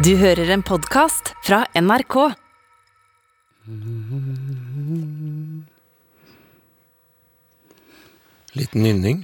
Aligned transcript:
Du 0.00 0.14
hører 0.16 0.48
en 0.54 0.62
podkast 0.64 1.34
fra 1.44 1.58
NRK. 1.76 2.14
Liten 8.56 8.80
nynning. 8.80 9.20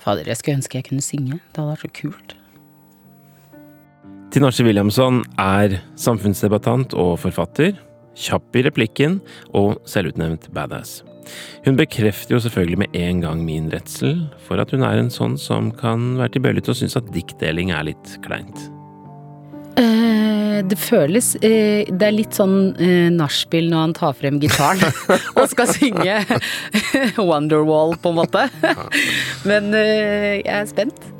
Fader, 0.00 0.24
jeg 0.32 0.40
skulle 0.40 0.56
ønske 0.62 0.80
jeg 0.80 0.88
kunne 0.88 1.04
synge. 1.04 1.42
Det 1.52 1.60
hadde 1.60 1.74
vært 1.74 1.84
så 1.84 1.92
kult. 2.00 2.34
Tinashe 4.32 4.64
Williamson 4.64 5.20
er 5.36 5.82
samfunnsdebattant 6.00 6.96
og 6.96 7.18
forfatter, 7.20 7.76
kjapp 8.16 8.56
i 8.56 8.64
replikken 8.70 9.20
og 9.52 9.76
selvutnevnt 9.84 10.48
badass. 10.56 11.02
Hun 11.66 11.78
bekrefter 11.78 12.36
jo 12.36 12.42
selvfølgelig 12.42 12.82
med 12.84 12.96
en 12.96 13.22
gang 13.24 13.44
min 13.44 13.70
redsel 13.72 14.24
for 14.46 14.62
at 14.62 14.72
hun 14.74 14.84
er 14.86 15.00
en 15.00 15.12
sånn 15.12 15.36
som 15.40 15.70
kan 15.76 16.14
være 16.20 16.36
tilbøyelig 16.38 16.66
til 16.66 16.74
å 16.74 16.80
synes 16.82 16.98
at 17.00 17.10
diktdeling 17.14 17.72
er 17.74 17.90
litt 17.90 18.14
kleint. 18.24 18.68
Eh, 19.80 20.60
det 20.66 20.76
føles 20.80 21.34
eh, 21.46 21.86
Det 21.88 22.06
er 22.06 22.14
litt 22.14 22.36
sånn 22.36 22.74
eh, 22.82 23.08
nachspiel 23.14 23.70
når 23.70 23.84
han 23.84 23.94
tar 23.96 24.16
frem 24.18 24.40
gitaren 24.42 24.82
og 25.38 25.46
skal 25.52 25.70
synge 25.70 26.20
Wonderwall, 27.30 27.96
på 28.00 28.12
en 28.12 28.20
måte. 28.20 28.46
Men 29.48 29.74
eh, 29.76 30.40
jeg 30.40 30.56
er 30.58 30.70
spent. 30.70 31.10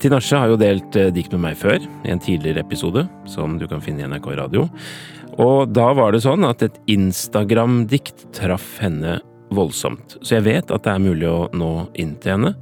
Tinashe 0.00 0.38
har 0.40 0.48
jo 0.48 0.58
delt 0.60 0.96
dikt 1.14 1.34
med 1.36 1.42
meg 1.44 1.58
før, 1.60 1.82
i 2.04 2.12
en 2.12 2.22
tidligere 2.22 2.64
episode, 2.64 3.04
som 3.28 3.58
du 3.60 3.66
kan 3.68 3.82
finne 3.84 4.00
i 4.00 4.08
NRK 4.08 4.30
Radio. 4.38 4.64
Og 5.38 5.70
da 5.70 5.90
var 5.96 6.14
det 6.14 6.24
sånn 6.24 6.46
at 6.48 6.62
et 6.64 6.78
Instagram-dikt 6.90 8.26
traff 8.36 8.78
henne 8.82 9.18
voldsomt. 9.54 10.16
Så 10.22 10.38
jeg 10.38 10.46
vet 10.46 10.72
at 10.72 10.86
det 10.86 10.94
er 10.94 11.02
mulig 11.02 11.28
å 11.28 11.48
nå 11.56 11.72
inn 12.00 12.16
til 12.22 12.36
henne 12.36 12.54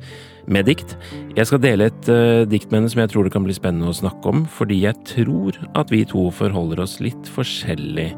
med 0.48 0.68
dikt. 0.68 0.95
Jeg 1.36 1.48
skal 1.48 1.60
dele 1.62 1.88
et 1.90 2.10
uh, 2.10 2.45
dikt 2.48 2.70
med 2.70 2.80
henne 2.80 2.92
som 2.92 3.02
jeg 3.02 3.12
tror 3.12 3.26
det 3.26 3.34
kan 3.34 3.45
bli 3.45 3.56
spennende 3.56 3.92
å 3.92 3.96
snakke 3.96 4.32
om, 4.32 4.46
fordi 4.48 4.80
jeg 4.86 4.96
tror 5.09 5.59
at 5.78 5.93
vi 5.93 6.04
to 6.09 6.28
forholder 6.34 6.80
oss 6.84 6.98
litt 7.04 7.28
forskjellig 7.34 8.10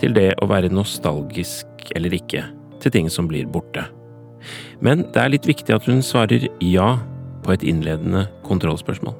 til 0.00 0.16
det 0.16 0.30
å 0.40 0.48
være 0.48 0.72
nostalgisk 0.72 1.90
eller 1.96 2.14
ikke 2.16 2.44
til 2.80 2.94
ting 2.94 3.08
som 3.12 3.28
blir 3.28 3.48
borte. 3.48 3.86
Men 4.84 5.04
det 5.12 5.20
er 5.20 5.32
litt 5.34 5.48
viktig 5.48 5.74
at 5.74 5.88
hun 5.88 6.04
svarer 6.04 6.46
ja 6.64 6.94
på 7.44 7.52
et 7.52 7.64
innledende 7.64 8.26
kontrollspørsmål. 8.46 9.16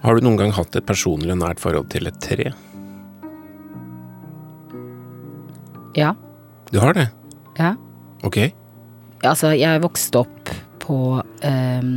Har 0.00 0.16
du 0.16 0.24
noen 0.24 0.38
gang 0.40 0.52
hatt 0.56 0.76
et 0.76 0.88
personlig 0.88 1.34
og 1.34 1.42
nært 1.42 1.60
forhold 1.60 1.90
til 1.92 2.08
et 2.08 2.20
tre? 2.24 2.48
Ja. 5.98 6.14
Du 6.70 6.78
har 6.82 6.94
det? 6.94 7.08
ja. 7.58 7.74
Ok. 8.22 8.36
Altså, 9.24 9.52
jeg 9.56 9.80
vokste 9.82 10.22
opp 10.22 10.50
på, 10.80 10.98
um, 11.20 11.90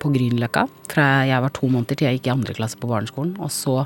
på 0.00 0.10
Grünerløkka 0.12 0.66
fra 0.92 1.06
jeg 1.28 1.44
var 1.44 1.52
to 1.56 1.68
måneder 1.70 1.96
til 1.96 2.08
jeg 2.08 2.18
gikk 2.18 2.28
i 2.28 2.34
andre 2.34 2.56
klasse 2.56 2.80
på 2.80 2.90
barneskolen. 2.90 3.36
Og 3.40 3.52
så 3.52 3.78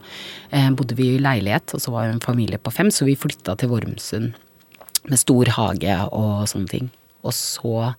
eh, 0.51 0.71
bodde 0.75 0.97
vi 0.99 1.13
i 1.15 1.23
leilighet, 1.23 1.77
og 1.77 1.83
så 1.83 1.95
var 1.95 2.09
vi 2.09 2.17
en 2.17 2.25
familie 2.25 2.59
på 2.59 2.73
fem, 2.75 2.91
så 2.91 3.07
vi 3.07 3.19
flytta 3.19 3.55
til 3.59 3.71
Vormsund 3.71 4.35
med 5.07 5.21
stor 5.21 5.53
hage 5.55 6.01
og 6.11 6.49
sånne 6.51 6.73
ting. 6.73 6.91
Og 7.27 7.37
så 7.37 7.95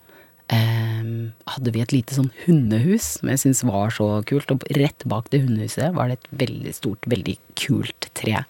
Um, 0.47 1.33
hadde 1.43 1.73
vi 1.75 1.81
et 1.83 1.91
lite 1.91 2.15
sånn 2.15 2.29
hundehus 2.45 3.17
som 3.17 3.27
jeg 3.27 3.41
syntes 3.41 3.65
var 3.67 3.91
så 3.91 4.05
kult, 4.29 4.53
og 4.53 4.63
rett 4.77 5.03
bak 5.11 5.27
det 5.33 5.41
hundehuset 5.43 5.91
var 5.91 6.07
det 6.07 6.21
et 6.21 6.29
veldig 6.39 6.71
stort, 6.71 7.03
veldig 7.11 7.33
kult 7.59 8.07
tre. 8.15 8.45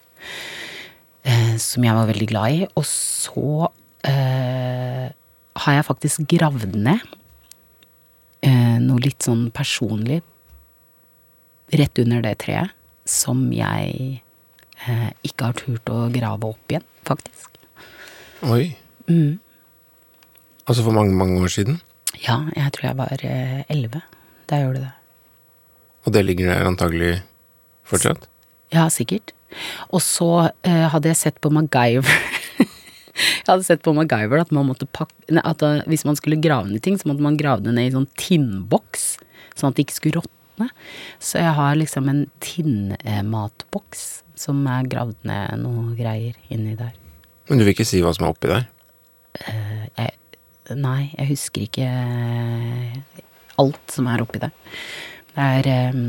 Eh, 1.28 1.56
som 1.59 1.83
jeg 1.83 1.95
var 1.97 2.08
veldig 2.08 2.28
glad 2.30 2.56
i. 2.56 2.66
Og 2.80 2.86
så 2.88 3.67
eh, 4.08 5.08
har 5.58 5.75
jeg 5.75 5.88
faktisk 5.88 6.23
gravd 6.31 6.78
ned 6.78 7.03
eh, 8.45 8.78
noe 8.83 9.03
litt 9.03 9.25
sånn 9.28 9.50
personlig 9.55 10.22
rett 11.75 12.00
under 12.00 12.23
det 12.23 12.38
treet, 12.45 12.72
som 13.08 13.50
jeg 13.52 14.22
eh, 14.88 15.09
ikke 15.28 15.50
har 15.50 15.58
turt 15.59 15.92
å 15.92 16.05
grave 16.14 16.53
opp 16.53 16.72
igjen, 16.72 16.86
faktisk. 17.08 17.60
Oi. 18.48 18.77
Mm. 19.10 19.39
Altså 20.67 20.86
for 20.86 20.95
mange, 20.95 21.16
mange 21.17 21.42
år 21.43 21.52
siden? 21.52 21.82
Ja, 22.23 22.45
jeg 22.55 22.71
tror 22.76 22.89
jeg 22.89 22.99
var 22.99 23.27
eh, 23.27 23.64
elleve 23.71 24.04
da 24.48 24.60
jeg 24.60 24.70
gjorde 24.70 24.86
det. 24.86 24.93
Og 26.08 26.14
det 26.16 26.23
ligger 26.23 26.54
der 26.54 26.70
antagelig 26.70 27.11
fortsatt? 27.87 28.30
Ja, 28.71 28.87
sikkert. 28.92 29.33
Og 29.91 30.02
så 30.03 30.30
eh, 30.67 30.85
hadde 30.91 31.11
jeg 31.11 31.19
sett 31.19 31.41
på 31.43 31.52
MacGyver 31.53 32.08
Jeg 33.17 33.47
hadde 33.47 33.65
sett 33.65 33.83
på 33.85 33.93
MacGyver 33.97 34.43
at 34.43 34.52
man 34.53 34.67
måtte 34.69 34.85
pakke 34.85 35.33
nei, 35.33 35.43
At 35.47 35.63
eh, 35.65 35.83
hvis 35.89 36.05
man 36.08 36.19
skulle 36.19 36.39
grave 36.41 36.69
ned 36.69 36.83
ting, 36.85 36.99
så 36.99 37.09
måtte 37.09 37.25
man 37.25 37.39
grave 37.39 37.65
det 37.65 37.73
ned 37.77 37.89
i 37.89 37.95
sånn 37.95 38.09
tinnboks, 38.19 39.15
sånn 39.57 39.71
at 39.71 39.80
det 39.80 39.87
ikke 39.87 39.97
skulle 39.97 40.21
råtne. 40.21 40.69
Så 41.23 41.41
jeg 41.41 41.55
har 41.57 41.77
liksom 41.80 42.09
en 42.11 42.23
tinnmatboks 42.43 44.05
som 44.37 44.61
er 44.69 44.89
gravd 44.89 45.25
ned 45.30 45.63
noe 45.63 45.95
greier 45.97 46.37
inni 46.53 46.75
der. 46.77 46.93
Men 47.47 47.59
du 47.59 47.65
vil 47.65 47.73
ikke 47.73 47.87
si 47.87 48.03
hva 48.03 48.13
som 48.13 48.27
er 48.27 48.36
oppi 48.36 48.52
der? 48.52 48.67
Jeg, 49.97 50.13
nei, 50.75 51.09
jeg 51.13 51.30
husker 51.31 51.65
ikke 51.67 51.87
eh, 51.87 53.23
alt 53.61 53.93
som 53.93 54.09
er 54.11 54.23
oppi 54.23 54.41
der. 54.43 54.53
Det 55.33 55.47
er 55.57 55.69
eh, 55.71 55.99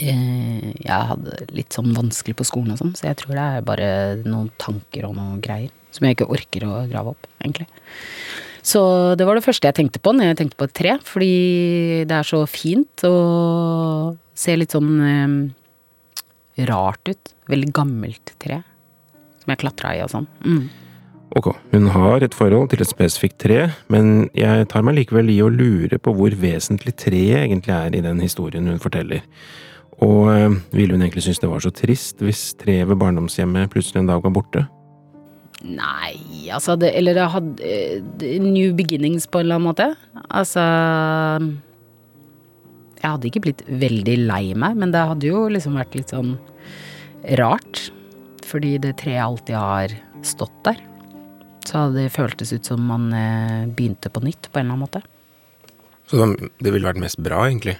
Jeg 0.00 1.08
hadde 1.10 1.50
litt 1.52 1.76
sånn 1.76 1.92
vanskelig 1.96 2.38
på 2.38 2.46
skolen 2.48 2.74
og 2.74 2.80
sånn, 2.80 2.94
så 2.96 3.10
jeg 3.10 3.18
tror 3.20 3.36
det 3.36 3.44
er 3.44 3.66
bare 3.66 3.90
noen 4.24 4.48
tanker 4.60 5.08
og 5.08 5.16
noen 5.18 5.42
greier 5.44 5.70
som 5.90 6.06
jeg 6.06 6.16
ikke 6.16 6.30
orker 6.30 6.66
å 6.68 6.84
grave 6.90 7.14
opp, 7.14 7.28
egentlig. 7.42 7.66
Så 8.62 8.80
det 9.18 9.26
var 9.26 9.38
det 9.38 9.44
første 9.44 9.70
jeg 9.70 9.78
tenkte 9.78 10.02
på 10.02 10.12
når 10.14 10.30
jeg 10.30 10.40
tenkte 10.42 10.58
på 10.60 10.68
et 10.68 10.76
tre, 10.76 10.96
fordi 11.04 11.32
det 12.08 12.16
er 12.16 12.28
så 12.28 12.42
fint 12.50 13.06
og 13.08 14.18
ser 14.36 14.60
litt 14.60 14.76
sånn 14.76 14.90
eh, 15.04 16.66
rart 16.68 17.10
ut. 17.10 17.32
Veldig 17.50 17.72
gammelt 17.74 18.34
tre. 18.42 18.60
Som 19.40 19.54
jeg 19.54 19.62
klatra 19.64 19.94
i 19.96 20.04
og 20.04 20.12
sånn. 20.12 20.28
Mm. 20.44 20.68
Ok, 21.38 21.52
hun 21.70 21.86
har 21.94 22.24
et 22.26 22.34
forhold 22.34 22.72
til 22.72 22.82
et 22.82 22.90
spesifikt 22.90 23.38
tre, 23.44 23.58
men 23.92 24.28
jeg 24.34 24.66
tar 24.70 24.82
meg 24.82 24.96
likevel 24.98 25.30
i 25.30 25.38
å 25.44 25.50
lure 25.50 26.00
på 26.02 26.14
hvor 26.16 26.34
vesentlig 26.34 26.96
treet 26.98 27.44
egentlig 27.44 27.74
er 27.76 27.94
i 27.94 28.02
den 28.02 28.22
historien 28.22 28.66
hun 28.66 28.82
forteller. 28.82 29.22
Og 30.00 30.30
eh, 30.32 30.54
ville 30.72 30.94
hun 30.96 31.02
egentlig 31.04 31.22
synes 31.26 31.40
det 31.42 31.50
var 31.50 31.60
så 31.64 31.72
trist 31.76 32.22
hvis 32.24 32.54
treet 32.60 32.88
ved 32.88 32.96
barndomshjemmet 33.00 33.70
plutselig 33.72 34.00
en 34.00 34.06
dag 34.08 34.22
var 34.24 34.32
borte? 34.32 34.66
Nei, 35.60 36.16
altså 36.48 36.72
det, 36.80 36.94
Eller 36.96 37.12
det 37.18 37.26
hadde 37.34 37.72
det- 38.16 38.38
New 38.40 38.72
beginnings 38.72 39.26
på 39.28 39.40
en 39.40 39.44
eller 39.44 39.58
annen 39.58 39.68
måte. 39.68 39.88
Altså 40.32 40.62
Jeg 43.00 43.10
hadde 43.10 43.28
ikke 43.28 43.42
blitt 43.44 43.64
veldig 43.68 44.16
lei 44.28 44.54
meg, 44.54 44.76
men 44.76 44.90
det 44.92 45.00
hadde 45.08 45.28
jo 45.28 45.46
liksom 45.52 45.76
vært 45.76 45.94
litt 45.96 46.12
sånn 46.12 46.38
rart. 47.40 47.90
Fordi 48.44 48.78
det 48.80 48.96
treet 49.00 49.20
alltid 49.22 49.54
har 49.56 49.92
stått 50.26 50.56
der. 50.64 50.80
Så 51.68 51.92
det 51.94 52.08
føltes 52.12 52.52
ut 52.56 52.64
som 52.66 52.80
man 52.88 53.12
eh, 53.12 53.66
begynte 53.68 54.10
på 54.10 54.22
nytt, 54.24 54.48
på 54.50 54.58
en 54.60 54.66
eller 54.66 54.74
annen 54.74 54.84
måte. 54.88 55.02
Så 56.08 56.18
det- 56.24 56.50
det 56.58 56.72
ville 56.72 56.88
vært 56.88 57.00
mest 57.00 57.20
bra, 57.22 57.44
egentlig? 57.46 57.76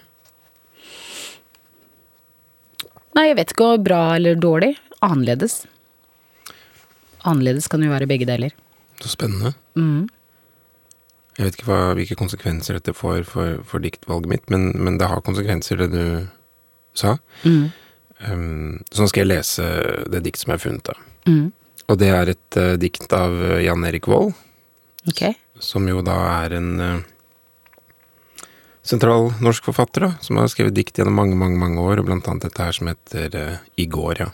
Nei, 3.17 3.27
jeg 3.31 3.39
vet 3.41 3.53
ikke 3.55 3.69
om 3.75 3.85
bra 3.85 4.01
eller 4.17 4.39
dårlig. 4.39 4.75
Annerledes. 5.03 5.65
Annerledes 7.27 7.69
kan 7.71 7.83
jo 7.85 7.91
være 7.93 8.09
begge 8.11 8.29
deler. 8.29 8.55
Så 9.01 9.13
spennende. 9.15 9.55
Mm. 9.77 10.09
Jeg 11.39 11.47
vet 11.47 11.57
ikke 11.57 11.69
hva, 11.71 11.81
hvilke 11.97 12.19
konsekvenser 12.21 12.77
dette 12.77 12.93
får 12.97 13.23
for, 13.29 13.61
for 13.67 13.83
diktvalget 13.83 14.29
mitt, 14.29 14.51
men, 14.53 14.71
men 14.77 14.99
det 15.01 15.09
har 15.09 15.23
konsekvenser, 15.25 15.81
det 15.81 15.89
du 15.95 16.29
sa. 16.97 17.17
Mm. 17.47 17.71
Um, 18.29 18.75
så 18.93 19.05
nå 19.05 19.09
skal 19.09 19.25
jeg 19.25 19.31
lese 19.31 19.69
det 20.13 20.21
dikt 20.27 20.43
som 20.43 20.53
jeg 20.53 20.59
har 20.61 20.65
funnet, 20.67 20.91
da. 20.91 20.97
Mm. 21.31 21.47
Og 21.91 21.99
det 22.03 22.11
er 22.15 22.33
et 22.35 22.59
uh, 22.61 22.75
dikt 22.79 23.11
av 23.17 23.33
eh, 23.43 23.63
Jan 23.65 23.87
Erik 23.89 24.07
Vold, 24.11 24.35
Ok. 25.09 25.25
som 25.65 25.89
jo 25.89 26.03
da 26.05 26.19
er 26.45 26.55
en 26.59 26.69
eh, 26.85 27.01
sentral 28.87 29.31
norsk 29.45 29.71
forfatter, 29.71 30.07
da, 30.07 30.11
som 30.25 30.41
har 30.41 30.51
skrevet 30.53 30.77
dikt 30.77 31.01
gjennom 31.01 31.17
mange, 31.19 31.39
mange 31.39 31.59
mange 31.61 31.83
år, 31.83 32.01
og 32.01 32.09
blant 32.09 32.29
annet 32.31 32.49
dette 32.49 32.65
her 32.65 32.77
som 32.77 32.91
heter 32.91 33.37
uh, 33.37 33.73
I 33.81 33.87
går, 33.91 34.23
ja. 34.25 34.31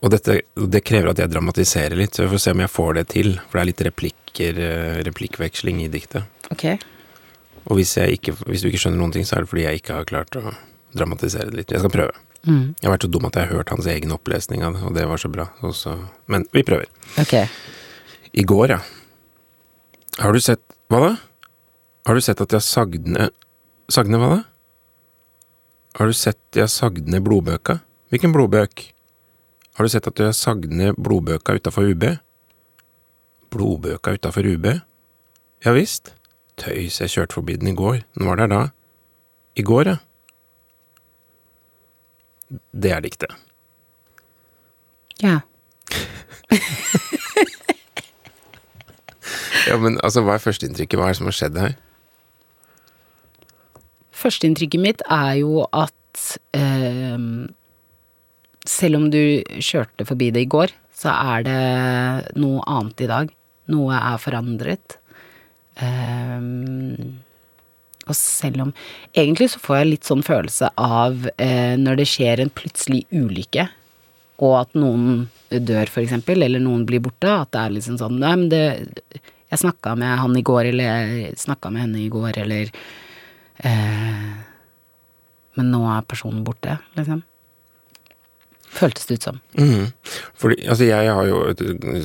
Og 0.00 0.12
dette, 0.14 0.38
det 0.56 0.80
krever 0.86 1.12
at 1.12 1.20
jeg 1.20 1.28
dramatiserer 1.28 1.98
litt, 1.98 2.16
så 2.16 2.24
vi 2.24 2.32
får 2.32 2.40
se 2.40 2.54
om 2.56 2.62
jeg 2.62 2.72
får 2.72 2.94
det 2.96 3.04
til, 3.12 3.34
for 3.50 3.58
det 3.58 3.62
er 3.62 3.68
litt 3.68 3.82
replikker, 3.84 4.60
eh, 4.64 5.00
replikkveksling 5.04 5.82
i 5.84 5.90
diktet. 5.92 6.24
Ok. 6.54 6.64
Og 7.68 7.76
hvis, 7.76 7.92
jeg 7.98 8.16
ikke, 8.16 8.32
hvis 8.48 8.64
du 8.64 8.70
ikke 8.70 8.80
skjønner 8.80 9.02
noen 9.02 9.12
ting, 9.12 9.26
så 9.28 9.36
er 9.36 9.44
det 9.44 9.50
fordi 9.52 9.66
jeg 9.66 9.82
ikke 9.82 9.98
har 9.98 10.08
klart 10.08 10.38
å 10.40 10.54
dramatisere 10.96 11.52
det 11.52 11.60
litt. 11.60 11.74
Jeg 11.76 11.84
skal 11.84 11.92
prøve. 11.92 12.16
Mm. 12.48 12.72
Jeg 12.80 12.88
har 12.88 12.94
vært 12.94 13.04
så 13.04 13.12
dum 13.12 13.28
at 13.28 13.36
jeg 13.36 13.44
har 13.50 13.60
hørt 13.60 13.74
hans 13.74 13.90
egen 13.92 14.16
opplesning 14.16 14.64
av 14.64 14.78
det, 14.78 14.84
og 14.88 14.96
det 14.96 15.04
var 15.10 15.20
så 15.20 15.30
bra. 15.32 15.50
Også. 15.68 15.98
men 16.32 16.48
vi 16.56 16.64
prøver. 16.64 16.88
Ok. 17.20 17.36
I 18.32 18.46
går, 18.48 18.72
ja. 18.72 18.80
Har 20.20 20.32
du 20.32 20.40
sett 20.40 20.64
Hva 20.90 20.98
da? 21.04 21.10
Har 22.06 22.14
du 22.16 22.20
sett 22.24 22.40
at 22.40 22.52
jeg 22.56 22.64
sagde 22.64 23.02
ned 23.04 23.30
hva 23.90 24.28
da? 24.30 24.38
Har 25.98 26.06
du 26.08 26.14
sett 26.16 26.40
jeg 26.56 26.70
sagde 26.72 27.02
ned 27.10 27.24
blodbøka? 27.26 27.80
Hvilken 28.10 28.32
blodbøk? 28.34 28.86
Har 29.76 29.86
du 29.86 29.90
sett 29.92 30.06
at 30.08 30.18
jeg 30.22 30.34
sagde 30.38 30.70
ned 30.70 30.96
blodbøka 30.98 31.54
utafor 31.58 31.90
UB? 31.90 32.06
Blodbøka 33.50 34.14
utafor 34.16 34.46
UB? 34.46 34.66
Ja 35.64 35.74
visst. 35.76 36.14
tøys, 36.60 37.00
jeg 37.00 37.08
kjørte 37.08 37.34
forbi 37.38 37.54
den 37.56 37.70
i 37.72 37.74
går. 37.76 38.02
Den 38.18 38.26
var 38.28 38.36
der 38.36 38.46
da. 38.52 38.60
I 39.56 39.62
går, 39.64 39.88
ja. 39.88 39.96
Det 42.72 42.90
er 42.92 43.00
diktet. 43.00 43.32
Ja. 45.22 45.40
Ja, 49.68 49.76
men 49.78 50.00
altså, 50.02 50.22
hva 50.24 50.34
er 50.34 50.42
førsteinntrykket? 50.42 50.98
Hva 50.98 51.04
er 51.06 51.12
det 51.12 51.18
som 51.20 51.28
har 51.28 51.34
skjedd 51.36 51.58
her? 51.60 51.74
Førsteinntrykket 54.20 54.82
mitt 54.82 55.02
er 55.08 55.40
jo 55.40 55.64
at 55.72 56.26
eh, 56.56 57.16
selv 58.68 59.00
om 59.00 59.08
du 59.12 59.22
kjørte 59.62 60.06
forbi 60.08 60.30
det 60.34 60.44
i 60.44 60.50
går, 60.50 60.74
så 60.92 61.14
er 61.14 61.46
det 61.46 62.38
noe 62.40 62.60
annet 62.68 63.06
i 63.06 63.08
dag. 63.10 63.32
Noe 63.72 63.96
er 63.96 64.20
forandret. 64.20 64.98
Eh, 65.80 66.38
og 68.10 68.16
selv 68.16 68.64
om 68.66 68.72
Egentlig 69.14 69.50
så 69.52 69.60
får 69.62 69.76
jeg 69.80 69.90
litt 69.90 70.08
sånn 70.08 70.24
følelse 70.26 70.70
av 70.80 71.28
eh, 71.36 71.76
når 71.78 72.00
det 72.00 72.08
skjer 72.10 72.42
en 72.42 72.52
plutselig 72.52 73.04
ulykke, 73.12 73.68
og 74.40 74.54
at 74.62 74.78
noen 74.78 75.28
dør, 75.50 75.90
for 75.90 76.02
eksempel, 76.02 76.40
eller 76.44 76.62
noen 76.62 76.86
blir 76.88 77.02
borte, 77.04 77.28
at 77.28 77.50
det 77.52 77.60
er 77.60 77.74
liksom 77.74 77.98
sånn 78.00 78.20
Nei, 78.22 78.34
men 78.38 78.48
det 78.52 78.64
Jeg 79.50 79.64
snakka 79.64 79.96
med 79.98 80.20
han 80.20 80.36
i 80.38 80.44
går, 80.46 80.68
eller 80.70 80.86
jeg 80.86 81.38
snakka 81.42 81.72
med 81.74 81.82
henne 81.82 82.04
i 82.04 82.10
går, 82.12 82.38
eller 82.38 82.70
Men 85.58 85.72
nå 85.74 85.82
er 85.92 86.06
personen 86.08 86.44
borte, 86.46 86.78
liksom. 86.96 87.24
Føltes 88.70 89.08
det 89.08 89.16
ut 89.18 89.24
som. 89.26 89.38
Mm. 89.58 89.86
Fordi, 90.38 90.60
altså 90.70 90.86
jeg 90.86 91.10
har 91.10 91.26
jo 91.26 91.40
et 91.50 91.62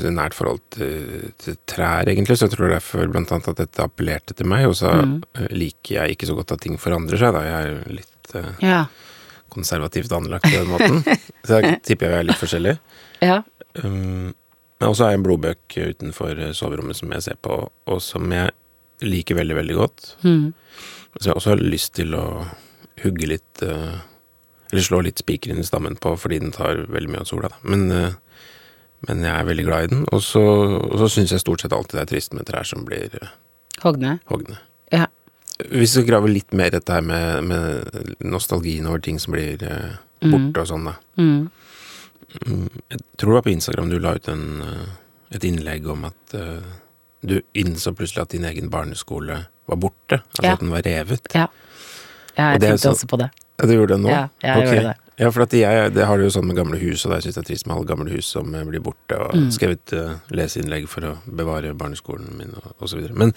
nært 0.10 0.34
forhold 0.34 0.64
til, 0.74 1.28
til 1.42 1.58
trær, 1.70 2.10
egentlig, 2.10 2.40
så 2.40 2.48
jeg 2.48 2.56
tror 2.56 2.74
derfor 2.74 3.12
blant 3.14 3.32
annet 3.36 3.52
at 3.52 3.62
dette 3.62 3.86
appellerte 3.86 4.34
til 4.34 4.50
meg. 4.50 4.66
Og 4.72 4.74
så 4.80 4.96
mm. 4.98 5.20
liker 5.54 6.00
jeg 6.00 6.16
ikke 6.16 6.30
så 6.32 6.38
godt 6.40 6.56
at 6.56 6.64
ting 6.66 6.80
forandrer 6.82 7.22
seg, 7.22 7.38
da. 7.38 7.44
Jeg 7.46 7.76
er 7.76 8.00
litt 8.00 8.34
eh, 8.40 8.66
Ja. 8.66 8.82
konservativt 9.54 10.16
anlagt 10.18 10.50
på 10.50 10.58
den 10.58 10.74
måten. 10.74 11.22
så 11.46 11.62
da 11.62 11.76
tipper 11.86 12.10
jeg 12.10 12.24
er 12.24 12.30
litt 12.32 12.42
forskjellig. 12.42 12.76
Ja. 13.22 13.44
Um, 13.84 14.34
men 14.82 14.90
også 14.90 15.06
har 15.06 15.14
jeg 15.14 15.22
en 15.22 15.28
blodbøk 15.30 15.78
utenfor 15.78 16.42
eh, 16.48 16.56
soverommet 16.58 16.98
som 16.98 17.14
jeg 17.14 17.28
ser 17.30 17.38
på, 17.46 17.62
og 17.70 18.02
som 18.04 18.26
jeg 18.34 18.52
liker 19.04 19.36
veldig, 19.40 19.56
veldig 19.58 19.78
godt. 19.78 20.12
Mm. 20.24 20.54
Så 21.20 21.30
jeg 21.30 21.36
også 21.36 21.54
har 21.54 21.64
lyst 21.64 21.96
til 21.98 22.16
å 22.18 22.26
hugge 23.04 23.28
litt 23.30 23.64
eh, 23.64 23.98
Eller 24.72 24.84
slå 24.84 25.02
litt 25.06 25.22
spiker 25.22 25.52
inn 25.52 25.62
i 25.62 25.68
stammen 25.68 25.96
på 26.02 26.16
fordi 26.20 26.40
den 26.42 26.54
tar 26.56 26.86
veldig 26.92 27.12
mye 27.12 27.24
av 27.24 27.30
sola, 27.30 27.52
da. 27.54 27.60
Men, 27.64 27.86
eh, 27.92 28.16
men 29.08 29.24
jeg 29.24 29.34
er 29.36 29.50
veldig 29.50 29.66
glad 29.68 29.84
i 29.86 29.92
den. 29.94 30.06
Og 30.16 30.24
så, 30.26 30.44
og 30.80 30.96
så 31.04 31.10
syns 31.12 31.36
jeg 31.36 31.44
stort 31.44 31.64
sett 31.64 31.76
alltid 31.76 32.00
det 32.00 32.06
er 32.06 32.14
trist 32.14 32.34
med 32.34 32.48
trær 32.48 32.66
som 32.68 32.86
blir 32.88 33.14
uh, 33.22 33.30
Hogne. 33.84 34.18
hogne. 34.32 34.58
Ja. 34.92 35.06
Hvis 35.72 35.96
vi 36.00 36.06
graver 36.08 36.32
litt 36.32 36.56
mer 36.58 36.72
i 36.72 36.76
dette 36.76 36.98
her 36.98 37.04
med, 37.06 37.46
med 37.48 38.16
nostalgien 38.26 38.88
over 38.90 39.04
ting 39.04 39.20
som 39.22 39.36
blir 39.36 39.62
eh, 39.64 40.00
borte 40.26 40.64
og 40.64 40.72
sånn, 40.72 40.90
da. 40.90 40.96
Mm. 41.22 41.46
Jeg 42.92 43.00
tror 43.16 43.30
det 43.30 43.38
var 43.38 43.46
på 43.46 43.54
Instagram 43.54 43.92
du 43.92 44.00
la 44.02 44.16
ut 44.18 44.28
en, 44.32 44.48
eh, 44.66 44.90
et 45.38 45.48
innlegg 45.48 45.88
om 45.92 46.08
at 46.10 46.36
eh, 46.36 46.74
du 47.22 47.42
innså 47.56 47.94
plutselig 47.96 48.22
at 48.22 48.30
din 48.36 48.44
egen 48.46 48.70
barneskole 48.70 49.46
var 49.68 49.78
borte. 49.78 50.22
Altså 50.36 50.44
Ja. 50.44 50.54
at 50.54 50.60
den 50.60 50.70
var 50.72 50.82
revet. 50.86 51.28
Ja. 51.34 51.48
ja 52.38 52.52
jeg 52.52 52.62
det 52.62 52.70
tenkte 52.70 52.82
så- 52.84 52.92
også 52.94 53.08
på 53.08 53.18
det. 53.18 53.30
Ja, 53.60 53.66
du 53.68 53.74
gjorde 53.74 53.94
det 53.96 54.02
nå? 54.04 54.10
Ja, 54.10 54.28
jeg 54.44 54.58
okay. 54.58 54.66
gjorde 54.76 54.88
det. 54.90 54.96
Ja, 55.18 55.30
for 55.32 55.46
jeg, 55.48 55.94
det 55.96 56.06
har 56.06 56.18
du 56.18 56.24
jo 56.26 56.30
sånn 56.30 56.44
med 56.46 56.58
gamle 56.58 56.78
hus, 56.78 57.06
og 57.06 57.14
jeg 57.14 57.24
syns 57.24 57.36
jeg 57.36 57.44
er 57.44 57.48
trist 57.48 57.68
med 57.68 57.78
alle 57.78 57.86
gamle 57.88 58.12
hus 58.12 58.26
som 58.26 58.54
eh, 58.54 58.66
blir 58.68 58.82
borte, 58.84 59.16
og 59.16 59.34
Mm. 59.34 59.50
skrevet 59.52 59.94
uh, 59.94 60.16
leseinnlegg 60.30 60.90
for 60.90 61.02
å 61.08 61.18
bevare 61.26 61.72
barneskolen 61.74 62.36
min, 62.38 62.52
og, 62.58 62.74
og 62.82 62.90
så 62.90 62.98
videre. 62.98 63.16
Men, 63.16 63.34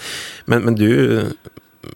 men, 0.46 0.64
men 0.64 0.74
du 0.74 1.32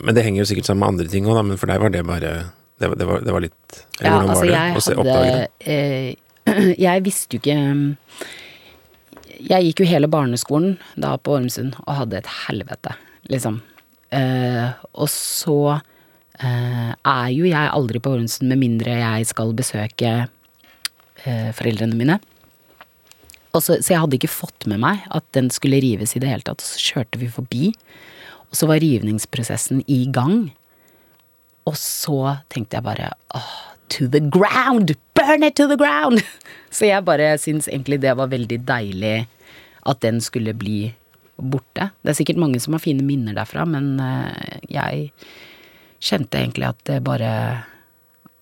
Men 0.00 0.14
det 0.14 0.23
henger 0.23 0.38
jo 0.44 0.55
sikkert 0.55 0.67
sammen 0.67 0.78
med 0.81 0.88
andre 0.88 1.08
ting 1.11 1.25
òg, 1.26 1.44
men 1.44 1.56
for 1.58 1.67
deg 1.67 1.81
var 1.81 1.90
det 1.90 2.05
bare 2.06 2.52
Det, 2.78 2.88
var- 2.88 2.94
det, 2.96 3.06
var, 3.06 3.20
det 3.20 3.32
var 3.32 3.40
litt 3.40 3.85
Eller 4.00 4.11
Ja, 4.11 4.19
hvordan 4.20 4.31
altså 4.31 4.38
var 4.38 4.46
det 4.46 4.55
jeg 4.55 4.76
å 4.76 4.81
se, 4.81 4.94
oppdage 4.94 5.32
det? 5.35 5.49
eh, 5.67 6.75
Jeg 6.87 7.02
visste 7.05 7.35
jo 7.35 7.40
ikke 7.43 7.96
Jeg 9.42 9.66
gikk 9.66 9.82
jo 9.82 9.88
hele 9.90 10.10
barneskolen 10.10 10.76
da 10.94 11.16
på 11.18 11.34
Ormsund 11.38 11.74
og 11.82 11.96
hadde 11.98 12.20
et 12.20 12.30
helvete, 12.46 12.94
liksom. 13.32 13.60
Eh, 14.12 14.68
og 14.92 15.08
så 15.10 15.56
eh, 15.72 16.92
er 16.92 17.28
jo 17.32 17.48
jeg 17.48 17.72
aldri 17.72 18.02
på 18.02 18.12
Ormsund 18.12 18.52
med 18.52 18.60
mindre 18.60 18.98
jeg 19.00 19.30
skal 19.30 19.54
besøke 19.56 20.12
eh, 21.24 21.50
foreldrene 21.56 21.98
mine. 21.98 22.18
Så, 23.52 23.76
så 23.84 23.92
jeg 23.92 24.00
hadde 24.00 24.16
ikke 24.16 24.32
fått 24.32 24.66
med 24.70 24.80
meg 24.80 25.02
at 25.12 25.26
den 25.36 25.50
skulle 25.52 25.82
rives 25.84 26.14
i 26.16 26.22
det 26.22 26.30
hele 26.30 26.46
tatt. 26.46 26.64
Så 26.64 26.80
kjørte 26.80 27.20
vi 27.20 27.28
forbi, 27.32 27.72
og 28.48 28.56
så 28.56 28.68
var 28.70 28.80
rivningsprosessen 28.84 29.82
i 29.90 30.04
gang. 30.12 30.52
Og 31.68 31.76
så 31.78 32.38
tenkte 32.52 32.78
jeg 32.78 32.86
bare 32.86 33.12
åh, 33.36 33.52
to 33.88 34.08
the 34.08 34.20
ground! 34.20 34.94
Burn 35.14 35.43
it 35.43 35.56
to 35.56 35.67
the 35.69 35.76
ground! 35.76 36.23
Så 36.70 36.88
jeg 36.88 37.05
bare 37.05 37.34
syns 37.38 37.69
egentlig 37.69 38.00
det 38.00 38.14
var 38.17 38.31
veldig 38.32 38.62
deilig 38.69 39.17
at 39.88 40.00
den 40.00 40.20
skulle 40.25 40.55
bli 40.56 40.93
borte. 41.37 41.90
Det 42.02 42.12
er 42.12 42.19
sikkert 42.19 42.40
mange 42.40 42.61
som 42.62 42.76
har 42.76 42.82
fine 42.82 43.05
minner 43.05 43.37
derfra, 43.37 43.64
men 43.69 43.96
eh, 44.00 44.62
jeg 44.73 45.11
kjente 46.02 46.38
egentlig 46.38 46.69
at 46.70 46.81
det 46.88 47.02
bare 47.05 47.32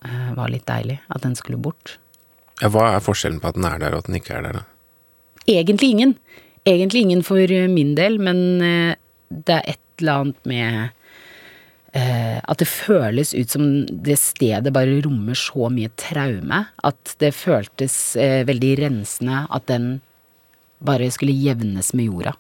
eh, 0.05 0.31
var 0.37 0.53
litt 0.53 0.67
deilig 0.69 1.01
at 1.09 1.25
den 1.25 1.37
skulle 1.39 1.61
bort. 1.61 1.97
Ja, 2.61 2.69
hva 2.73 2.91
er 2.93 3.05
forskjellen 3.05 3.41
på 3.41 3.51
at 3.51 3.59
den 3.59 3.69
er 3.69 3.81
der, 3.81 3.97
og 3.97 4.05
at 4.05 4.11
den 4.11 4.21
ikke 4.21 4.37
er 4.37 4.47
der, 4.47 4.61
da? 4.61 4.67
Egentlig 5.49 5.95
ingen. 5.95 6.15
Egentlig 6.69 7.07
ingen 7.07 7.23
for 7.25 7.55
min 7.73 7.95
del, 7.97 8.21
men 8.21 8.41
eh, 8.65 8.99
det 9.31 9.57
er 9.57 9.75
et 9.75 10.03
eller 10.03 10.25
annet 10.25 10.49
med 10.49 11.00
at 11.91 12.61
det 12.63 12.69
føles 12.71 13.33
ut 13.35 13.51
som 13.51 13.65
det 13.91 14.15
stedet 14.21 14.71
bare 14.75 15.01
rommer 15.03 15.39
så 15.39 15.67
mye 15.75 15.91
traume. 15.99 16.61
At 16.87 17.17
det 17.19 17.33
føltes 17.35 17.97
eh, 18.21 18.45
veldig 18.47 18.77
rensende 18.85 19.43
at 19.51 19.67
den 19.71 19.97
bare 20.79 21.11
skulle 21.13 21.35
jevnes 21.35 21.93
med 21.99 22.09
jorda. 22.09 22.37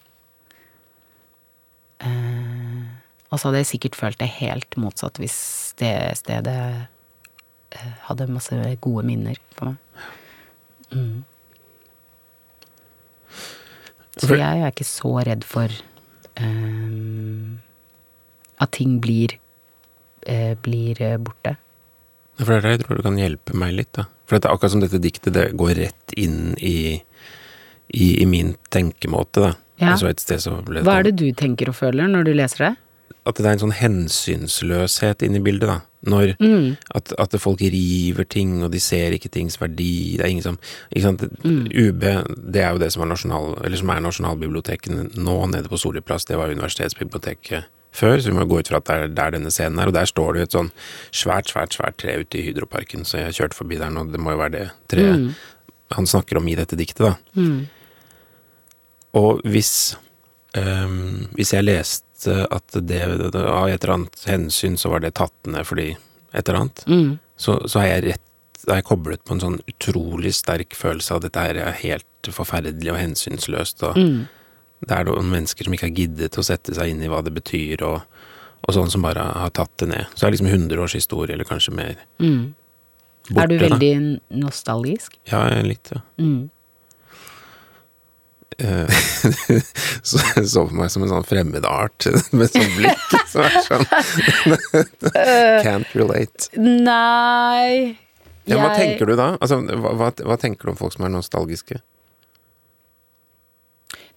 Eh, 2.01 2.85
og 3.31 3.39
så 3.39 3.49
hadde 3.49 3.63
jeg 3.63 3.71
sikkert 3.75 3.99
følt 3.99 4.21
det 4.23 4.31
helt 4.41 4.79
motsatt 4.81 5.21
hvis 5.21 5.39
det 5.81 5.93
stedet 6.19 6.57
eh, 7.77 7.93
hadde 8.09 8.31
masse 8.33 8.57
gode 8.83 9.05
minner 9.07 9.39
for 9.57 9.73
meg. 9.73 10.07
Mm. 10.91 11.19
Så 14.21 14.37
jeg 14.37 14.61
er 14.61 14.73
ikke 14.73 14.85
så 14.85 15.13
redd 15.25 15.47
for 15.49 15.73
ehm, 16.43 17.61
at 18.61 18.73
ting 18.77 18.99
blir 19.03 19.37
eh, 20.27 20.55
blir 20.63 21.01
eh, 21.03 21.17
borte. 21.21 21.57
For 22.41 22.53
det 22.55 22.59
er 22.61 22.65
der 22.67 22.77
jeg 22.77 22.85
tror 22.85 23.01
du 23.01 23.05
kan 23.05 23.19
hjelpe 23.21 23.57
meg 23.59 23.75
litt, 23.77 23.93
da. 23.97 24.07
For 24.29 24.39
det 24.39 24.49
er 24.49 24.55
akkurat 24.55 24.75
som 24.75 24.85
dette 24.85 25.01
diktet, 25.03 25.35
det 25.37 25.51
går 25.61 25.75
rett 25.77 26.15
inn 26.21 26.55
i, 26.57 27.01
i, 27.93 28.07
i 28.23 28.27
min 28.29 28.55
tenkemåte, 28.73 29.49
da. 29.49 29.51
Ja. 29.81 29.95
Altså 29.95 30.11
et 30.11 30.21
sted 30.21 30.43
så 30.45 30.59
ble 30.65 30.83
Hva 30.85 30.99
er 31.01 31.09
det 31.09 31.17
du 31.21 31.27
tenker 31.37 31.71
og 31.73 31.77
føler 31.79 32.09
når 32.09 32.27
du 32.29 32.35
leser 32.37 32.67
det? 32.67 32.75
At 33.29 33.37
det 33.37 33.47
er 33.49 33.55
en 33.57 33.63
sånn 33.63 33.77
hensynsløshet 33.77 35.25
inni 35.27 35.41
bildet, 35.45 35.69
da. 35.69 35.81
Når 36.09 36.31
Mm. 36.41 36.77
at, 36.97 37.13
at 37.21 37.35
folk 37.41 37.61
river 37.61 38.25
ting, 38.25 38.63
og 38.65 38.71
de 38.73 38.81
ser 38.81 39.13
ikke 39.13 39.29
tings 39.29 39.59
verdi. 39.61 40.17
Det 40.17 40.25
er 40.25 40.31
ingen 40.33 40.47
som 40.47 40.59
ikke 40.89 41.03
sant? 41.05 41.25
Mm. 41.45 41.67
UB, 41.69 42.07
det 42.53 42.63
er 42.63 42.73
jo 42.73 42.81
det 42.81 42.89
som 42.93 43.03
er, 43.05 43.11
nasjonal, 43.13 43.59
eller 43.65 43.77
som 43.77 43.93
er 43.93 44.01
Nasjonalbiblioteket 44.01 45.19
nå, 45.19 45.37
nede 45.53 45.69
på 45.69 45.77
Solli 45.77 46.01
plass. 46.01 46.25
Det 46.25 46.39
var 46.41 46.49
universitetsbiblioteket 46.49 47.69
før, 47.93 48.21
så 48.23 48.31
vi 48.31 48.37
må 48.39 48.45
gå 48.49 48.61
ut 48.61 48.69
fra 48.71 48.77
at 48.79 48.85
det 48.87 48.97
er 48.97 49.09
der 49.19 49.31
denne 49.37 49.51
scenen 49.51 49.79
er. 49.83 49.87
Og 49.91 49.95
der 49.97 50.07
står 50.07 50.33
det 50.35 50.41
jo 50.41 50.49
et 50.49 50.57
sånn 50.59 50.71
svært, 51.13 51.51
svært, 51.51 51.75
svært 51.75 51.97
tre 51.99 52.19
ute 52.21 52.39
i 52.39 52.45
Hydroparken, 52.49 53.05
så 53.05 53.19
jeg 53.25 53.35
kjørte 53.39 53.59
forbi 53.59 53.79
der 53.81 53.91
nå. 53.91 54.05
Det 54.13 54.21
må 54.23 54.33
jo 54.37 54.43
være 54.43 54.53
det 54.59 54.67
treet 54.89 55.19
Mm. 55.19 55.35
han 55.97 56.07
snakker 56.07 56.37
om 56.39 56.49
i 56.49 56.55
dette 56.55 56.77
diktet, 56.79 57.03
da. 57.03 57.17
Mm. 57.35 57.67
Og 59.19 59.41
hvis 59.45 59.97
um, 60.57 61.27
Hvis 61.35 61.53
jeg 61.55 61.65
leste 61.67 62.47
at 62.53 62.75
det 62.85 63.01
av 63.03 63.69
et 63.71 63.83
eller 63.83 63.95
annet 63.95 64.25
hensyn 64.29 64.75
så 64.79 64.91
var 64.93 65.01
det 65.01 65.15
tatt 65.17 65.33
ned 65.49 65.65
fordi 65.65 65.97
et 66.35 66.49
eller 66.49 66.61
annet, 66.61 66.83
Mm. 66.87 67.19
så, 67.37 67.55
så 67.67 67.81
er 67.81 67.87
jeg 67.95 68.05
rett 68.11 68.27
da 68.67 68.75
er 68.75 68.83
jeg 68.83 68.85
koblet 68.91 69.23
på 69.25 69.33
en 69.33 69.41
sånn 69.41 69.55
utrolig 69.73 70.35
sterk 70.37 70.75
følelse 70.77 71.15
av 71.15 71.17
at 71.25 71.33
dette 71.33 71.41
er 71.65 71.73
helt 71.81 72.29
forferdelig 72.29 72.91
og 72.93 72.99
hensynsløst, 73.01 73.83
og 73.89 73.97
Mm. 73.97 74.29
Det 74.81 74.97
er 74.97 75.09
noen 75.09 75.29
mennesker 75.33 75.67
som 75.67 75.77
ikke 75.77 75.89
har 75.91 75.99
giddet 75.99 76.39
å 76.41 76.47
sette 76.47 76.75
seg 76.77 76.93
inn 76.93 77.03
i 77.05 77.11
hva 77.13 77.21
det 77.25 77.35
betyr, 77.37 77.85
og, 77.87 78.01
og 78.65 78.77
sånn 78.77 78.93
som 78.93 79.05
bare 79.05 79.27
har 79.43 79.53
tatt 79.57 79.73
det 79.83 79.91
ned. 79.93 80.09
Så 80.15 80.25
det 80.25 80.31
er 80.31 80.37
liksom 80.39 80.53
100 80.53 80.85
års 80.85 80.97
historie, 80.97 81.37
eller 81.37 81.49
kanskje 81.49 81.77
mer. 81.77 82.01
Mm. 82.23 82.55
Borte, 83.31 83.43
er 83.43 83.53
du 83.53 83.59
da. 83.59 83.67
veldig 83.69 83.93
nostalgisk? 84.41 85.21
Ja, 85.31 85.45
litt, 85.63 85.93
ja. 85.93 86.01
Mm. 86.19 86.49
Eh, 88.61 88.89
så 90.09 90.21
jeg 90.35 90.49
så 90.51 90.67
på 90.69 90.77
meg 90.77 90.91
som 90.93 91.05
en 91.05 91.13
sånn 91.13 91.29
fremmed 91.29 91.65
art 91.69 92.05
med 92.37 92.51
sånn 92.53 92.75
blikk 92.77 93.15
som 93.31 93.47
er 93.47 93.55
sånn 93.65 93.87
Can't 95.65 95.95
relate. 95.97 96.51
Nei 96.61 97.97
Ja, 98.45 98.59
hva 98.59 98.75
tenker 98.75 99.09
du 99.09 99.15
da? 99.17 99.33
Altså, 99.39 99.63
hva, 99.65 100.11
hva 100.13 100.37
tenker 100.41 100.69
du 100.69 100.75
om 100.75 100.81
folk 100.81 100.97
som 100.97 101.07
er 101.07 101.15
nostalgiske? 101.15 101.81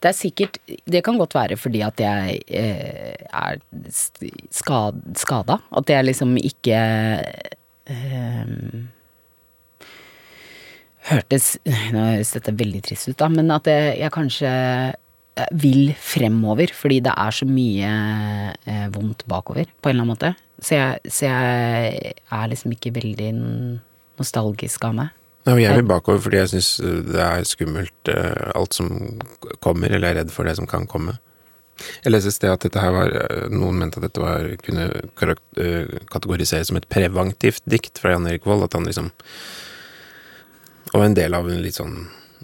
Det 0.04 0.10
er 0.10 0.18
sikkert 0.18 0.58
Det 0.68 1.00
kan 1.06 1.16
godt 1.20 1.36
være 1.38 1.56
fordi 1.60 1.84
at 1.86 2.02
jeg 2.04 2.42
eh, 2.52 3.14
er 3.24 3.62
skad, 4.52 5.00
skada. 5.16 5.60
At 5.72 5.90
jeg 5.90 6.10
liksom 6.10 6.36
ikke 6.42 6.82
eh, 7.88 8.52
Hørtes 11.08 11.54
Nå 11.96 12.04
høres 12.14 12.36
dette 12.36 12.56
veldig 12.60 12.84
trist 12.84 13.10
ut, 13.12 13.18
da, 13.20 13.28
men 13.32 13.52
at 13.52 13.68
jeg, 13.68 13.96
jeg 14.00 14.16
kanskje 14.16 14.52
vil 15.58 15.94
fremover, 15.98 16.70
fordi 16.78 17.00
det 17.04 17.14
er 17.18 17.34
så 17.34 17.48
mye 17.50 17.90
eh, 18.70 18.86
vondt 18.94 19.26
bakover, 19.30 19.66
på 19.82 19.90
en 19.90 19.96
eller 19.96 20.06
annen 20.06 20.14
måte. 20.14 20.34
Så 20.62 20.78
jeg, 20.78 21.00
så 21.10 21.26
jeg 21.26 22.14
er 22.14 22.52
liksom 22.52 22.76
ikke 22.76 22.94
veldig 22.94 23.32
nostalgisk 24.22 24.86
av 24.86 24.98
meg. 25.00 25.23
Ja, 25.46 25.58
jeg 25.60 25.76
vil 25.76 25.88
bakover 25.90 26.22
fordi 26.24 26.38
jeg 26.40 26.50
syns 26.54 26.70
det 26.80 27.20
er 27.20 27.44
skummelt 27.44 28.10
eh, 28.12 28.52
alt 28.56 28.74
som 28.78 29.20
kommer, 29.60 29.92
eller 29.92 30.08
jeg 30.08 30.16
er 30.16 30.20
redd 30.22 30.32
for 30.32 30.48
det 30.48 30.56
som 30.56 30.68
kan 30.70 30.88
komme. 30.88 31.18
Jeg 32.06 32.14
leste 32.14 32.30
et 32.30 32.36
sted 32.38 32.52
at 32.54 32.64
dette 32.64 32.80
her 32.80 32.94
var 32.94 33.12
eh, 33.18 33.48
Noen 33.52 33.80
mente 33.82 33.98
at 34.00 34.06
dette 34.06 34.22
var, 34.22 34.46
kunne 34.64 34.86
eh, 34.94 35.94
kategoriseres 36.14 36.70
som 36.70 36.78
et 36.80 36.88
preventivt 36.88 37.64
dikt 37.66 37.98
fra 38.00 38.14
Jan 38.14 38.28
Erik 38.30 38.46
Vold. 38.48 38.64
At 38.68 38.78
han 38.78 38.86
liksom 38.88 39.10
Og 40.94 41.02
en 41.04 41.16
del 41.18 41.34
av 41.34 41.50
en 41.50 41.64
litt 41.66 41.80
sånn 41.80 41.96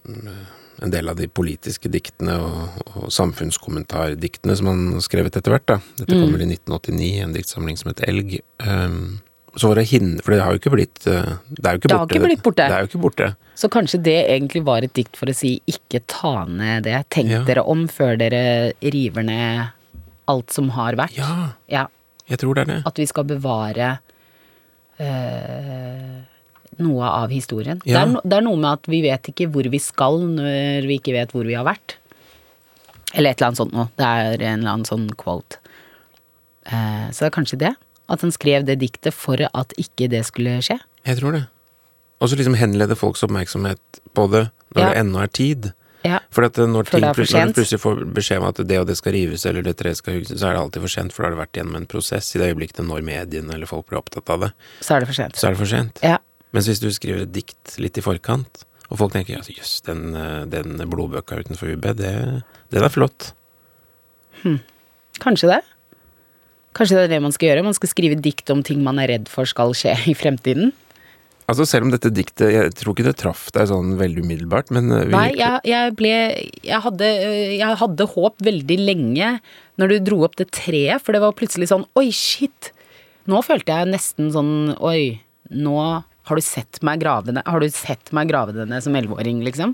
mm, 0.08 0.40
En 0.82 0.92
del 0.94 1.12
av 1.12 1.20
de 1.20 1.28
politiske 1.28 1.92
diktene 1.92 2.36
og, 2.42 2.84
og 2.96 3.10
samfunnskommentardiktene 3.14 4.56
som 4.56 4.72
han 4.72 4.86
har 4.96 5.04
skrevet 5.06 5.36
etter 5.38 5.52
hvert. 5.52 5.66
da. 5.68 5.80
Dette 6.00 6.16
Mm. 6.16 6.22
kommer 6.24 6.42
i 6.42 6.48
1989, 6.56 7.24
en 7.24 7.34
diktsamling 7.36 7.78
som 7.78 7.90
het 7.92 8.00
Elg. 8.08 8.40
Um, 8.64 9.20
så 9.56 9.70
for 9.72 9.80
å 9.82 9.84
hindre 9.86 10.24
For 10.24 10.34
det 10.36 10.42
har 10.44 10.54
jo 10.54 10.60
ikke 10.60 10.72
blitt 10.76 11.08
eh, 11.10 11.30
Det 11.50 11.66
er 11.66 11.74
jo 11.76 11.80
ikke 11.82 11.90
Det 11.90 11.98
borte. 11.98 12.16
ikke 12.16 12.26
blitt 12.28 12.44
borte. 12.46 12.66
Det 12.70 12.76
er 12.78 12.84
jo 12.86 12.90
ikke 12.92 13.02
borte. 13.06 13.30
Så 13.60 13.70
kanskje 13.74 14.00
det 14.06 14.18
egentlig 14.30 14.62
var 14.68 14.86
et 14.86 14.94
dikt 14.94 15.18
for 15.20 15.32
å 15.32 15.36
si 15.36 15.56
ikke 15.68 16.02
ta 16.08 16.46
ned 16.46 16.84
det. 16.86 17.00
Tenk 17.10 17.30
Ja. 17.34 17.42
dere 17.48 17.64
om 17.68 17.88
før 17.88 18.18
dere 18.22 18.74
river 18.82 19.24
ned 19.24 19.70
alt 20.30 20.54
som 20.54 20.70
har 20.78 20.94
vært. 21.00 21.18
Ja, 21.18 21.54
Ja, 21.68 21.88
jeg 22.30 22.40
tror 22.40 22.54
det 22.56 22.68
er 22.68 22.74
det. 22.76 22.82
At 22.86 22.96
vi 23.02 23.06
skal 23.10 23.24
bevare 23.26 24.00
øh, 25.00 26.20
noe 26.80 27.10
av 27.24 27.30
historien. 27.34 27.82
Det, 27.84 27.96
er 27.98 28.06
no, 28.12 28.22
det 28.24 28.38
er 28.38 28.46
noe 28.46 28.60
med 28.60 28.72
at 28.78 28.90
vi 28.92 29.02
vet 29.06 29.32
ikke 29.32 29.50
hvor 29.52 29.68
vi 29.72 29.80
skal 29.82 30.20
når 30.38 30.88
vi 30.88 31.00
ikke 31.00 31.16
vet 31.18 31.34
hvor 31.36 31.48
vi 31.48 31.58
har 31.58 31.66
vært. 31.68 31.98
Eller 33.16 33.32
et 33.34 33.40
eller 33.42 33.50
annet 33.50 33.62
sånt 33.64 33.74
noe. 33.76 33.90
Det 33.98 34.06
er 34.06 34.44
en 34.54 34.60
eller 34.62 34.74
annen 34.76 34.86
sånn 34.88 35.10
quote. 35.18 35.58
Uh, 36.70 37.10
så 37.10 37.24
det 37.26 37.30
er 37.32 37.38
kanskje 37.40 37.58
det. 37.64 37.72
At 38.10 38.22
han 38.26 38.32
skrev 38.34 38.66
det 38.66 38.80
diktet 38.82 39.14
for 39.14 39.38
at 39.54 39.74
ikke 39.78 40.10
det 40.10 40.24
skulle 40.26 40.58
skje. 40.66 40.80
Jeg 41.06 41.18
tror 41.22 41.32
det. 41.38 41.44
Og 42.20 42.30
så 42.30 42.36
liksom 42.40 42.56
henlede 42.60 42.96
folks 43.00 43.22
oppmerksomhet 43.24 43.80
på 44.18 44.26
det 44.32 44.50
når 44.76 44.82
Ja. 44.82 44.90
det 44.90 44.98
ennå 45.04 45.22
er 45.24 45.28
tid. 45.28 45.74
Ja. 46.04 46.20
For 46.32 46.46
at 46.48 46.56
når, 46.56 46.84
Før 46.88 47.00
ting, 47.00 47.14
for 47.14 47.24
når 47.24 47.48
du 47.48 47.54
plutselig 47.54 47.80
får 47.84 48.14
beskjed 48.16 48.38
om 48.40 48.48
at 48.48 48.56
det 48.68 48.78
og 48.80 48.88
det 48.88 48.96
skal 48.98 49.14
rives, 49.14 49.46
eller 49.46 49.62
det 49.62 49.76
treet 49.78 49.98
skal 50.00 50.14
hugges, 50.16 50.32
så 50.40 50.48
er 50.48 50.54
det 50.56 50.62
alltid 50.62 50.82
for 50.82 50.88
sent, 50.94 51.14
for 51.14 51.24
da 51.24 51.28
har 51.30 51.36
det 51.36 51.42
vært 51.44 51.58
gjennom 51.60 51.76
en 51.76 51.86
prosess. 51.92 52.36
I 52.36 52.40
det 52.40 52.48
øyeblikket 52.56 52.78
det 52.80 52.86
når 52.88 53.02
mediene 53.04 53.54
eller 53.54 53.68
folk 53.68 53.86
blir 53.90 54.00
opptatt 54.00 54.30
av 54.30 54.40
det, 54.46 54.52
Så 54.82 54.96
er 54.96 55.00
det 55.00 55.08
for 55.08 55.14
sent. 55.14 55.36
så 55.36 55.48
er 55.48 55.52
det 55.52 55.60
for 55.60 55.66
sent. 55.68 56.00
Ja. 56.04 56.18
Mens 56.54 56.68
hvis 56.68 56.80
du 56.80 56.88
skriver 56.92 57.22
et 57.24 57.32
dikt 57.34 57.76
litt 57.80 57.98
i 57.98 58.02
forkant, 58.02 58.64
og 58.90 58.98
folk 58.98 59.12
tenker 59.14 59.36
jøss, 59.38 59.50
yes, 59.58 59.82
den, 59.86 60.16
eh, 60.16 60.46
den 60.46 60.78
blodbøka 60.90 61.36
utenfor 61.44 61.68
UB, 61.76 61.82
det, 61.96 62.44
den 62.72 62.84
er 62.84 62.90
flott. 62.90 63.34
Kanskje 65.20 65.50
det. 65.52 65.62
Kanskje 66.78 67.00
det 67.00 67.08
er 67.08 67.16
det 67.16 67.24
man 67.24 67.34
skal 67.34 67.50
gjøre. 67.50 67.66
Man 67.66 67.78
skal 67.78 67.92
skrive 67.92 68.20
dikt 68.22 68.52
om 68.54 68.62
ting 68.66 68.84
man 68.86 69.02
er 69.02 69.10
redd 69.16 69.32
for 69.32 69.50
skal 69.50 69.74
skje 69.78 69.96
i 70.12 70.16
fremtiden. 70.18 70.72
Altså 71.50 71.66
Selv 71.66 71.88
om 71.88 71.94
dette 71.94 72.12
diktet 72.14 72.52
Jeg 72.54 72.74
tror 72.78 72.94
ikke 72.94 73.08
det 73.08 73.16
traff 73.18 73.48
deg 73.56 73.70
sånn 73.72 73.96
veldig 74.00 74.26
umiddelbart, 74.26 74.70
men 74.76 74.92
eh, 74.94 75.08
vi, 75.08 75.16
Nei, 75.16 75.30
jeg, 75.40 75.64
jeg 75.70 75.96
ble 75.98 76.12
jeg 76.62 76.82
hadde, 76.86 77.08
øh, 77.26 77.56
jeg 77.58 77.80
hadde 77.82 78.10
håp 78.14 78.44
veldig 78.46 78.78
lenge 78.84 79.32
når 79.82 79.94
du 79.94 79.96
dro 80.10 80.20
opp 80.28 80.38
det 80.38 80.50
treet, 80.54 81.02
for 81.02 81.16
det 81.16 81.24
var 81.24 81.34
plutselig 81.40 81.72
sånn 81.72 81.88
Oi, 82.00 82.10
shit! 82.14 82.70
Nå 83.30 83.42
følte 83.46 83.76
jeg 83.76 83.90
nesten 83.90 84.30
sånn 84.36 84.54
Oi, 84.78 85.24
nå 85.50 85.80
har 86.30 86.38
du 86.38 86.46
sett 86.46 86.82
meg 86.86 87.02
grave 87.02 87.34
ned 87.34 87.48
Har 87.50 87.64
du 87.64 87.70
sett 87.74 88.14
meg 88.14 88.30
grave 88.30 88.54
det 88.54 88.70
ned 88.70 88.86
som 88.86 88.98
elleveåring, 89.00 89.42
liksom? 89.48 89.74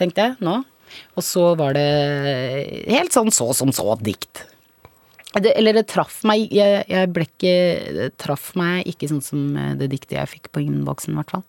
Tenkte 0.00 0.26
jeg 0.26 0.42
nå. 0.42 0.58
Og 1.16 1.24
så 1.24 1.52
var 1.56 1.76
det 1.76 1.86
helt 2.90 3.14
sånn 3.14 3.30
så 3.32 3.46
som 3.56 3.70
så 3.72 3.94
dikt. 4.02 4.42
Det, 5.32 5.52
eller 5.56 5.72
det 5.78 5.86
traff 5.88 6.18
meg 6.28 6.50
Jeg, 6.52 6.82
jeg 6.92 7.08
ble 7.14 7.24
ikke 7.24 7.52
Det 7.96 8.08
traff 8.20 8.50
meg 8.60 8.84
ikke 8.90 9.08
sånn 9.08 9.22
som 9.24 9.56
eh, 9.56 9.70
det 9.80 9.88
diktet 9.94 10.18
jeg 10.18 10.28
fikk 10.28 10.50
på 10.52 10.60
innboksen, 10.60 11.14
i 11.14 11.20
hvert 11.22 11.30
fall. 11.38 11.44